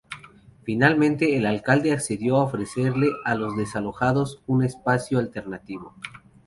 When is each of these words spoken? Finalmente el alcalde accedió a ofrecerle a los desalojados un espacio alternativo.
Finalmente 0.63 1.37
el 1.37 1.45
alcalde 1.45 1.91
accedió 1.91 2.37
a 2.37 2.45
ofrecerle 2.45 3.11
a 3.23 3.35
los 3.35 3.55
desalojados 3.55 4.41
un 4.47 4.63
espacio 4.63 5.19
alternativo. 5.19 5.93